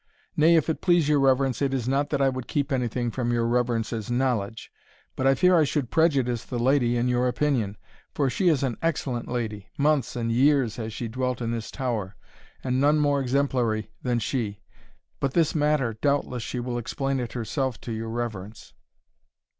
[0.35, 3.31] "Nay, if it please your reverence, it is not that I would keep anything from
[3.31, 4.71] your reverence's knowledge,
[5.15, 7.77] but I fear I should prejudice the lady in your opinion;
[8.15, 12.15] for she is an excellent lady months and years has she dwelt in this tower,
[12.63, 14.63] and none more exemplary than she;
[15.19, 18.73] but this matter, doubtless, she will explain it herself to your reverence."